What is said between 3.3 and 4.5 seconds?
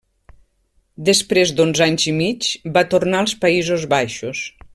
Països Baixos.